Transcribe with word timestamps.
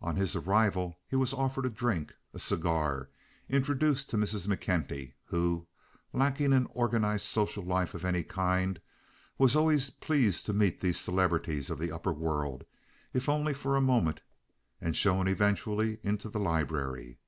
On 0.00 0.16
his 0.16 0.34
arrival 0.34 0.98
he 1.06 1.14
was 1.14 1.34
offered 1.34 1.66
a 1.66 1.68
drink, 1.68 2.14
a 2.32 2.38
cigar, 2.38 3.10
introduced 3.50 4.08
to 4.08 4.16
Mrs. 4.16 4.46
McKenty—who, 4.48 5.66
lacking 6.14 6.54
an 6.54 6.68
organized 6.70 7.26
social 7.26 7.62
life 7.62 7.92
of 7.94 8.02
any 8.02 8.22
kind, 8.22 8.80
was 9.36 9.54
always 9.54 9.90
pleased 9.90 10.46
to 10.46 10.54
meet 10.54 10.80
these 10.80 10.98
celebrities 10.98 11.68
of 11.68 11.78
the 11.78 11.92
upper 11.92 12.14
world, 12.14 12.64
if 13.12 13.28
only 13.28 13.52
for 13.52 13.76
a 13.76 13.82
moment—and 13.82 14.96
shown 14.96 15.28
eventually 15.28 15.98
into 16.02 16.30
the 16.30 16.40
library. 16.40 17.18